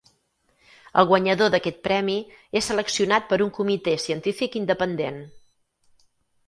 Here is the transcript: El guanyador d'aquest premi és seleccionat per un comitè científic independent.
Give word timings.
El 1.01 1.07
guanyador 1.11 1.51
d'aquest 1.55 1.77
premi 1.89 2.15
és 2.61 2.71
seleccionat 2.73 3.29
per 3.35 3.41
un 3.49 3.53
comitè 3.59 3.95
científic 4.07 4.61
independent. 4.65 5.23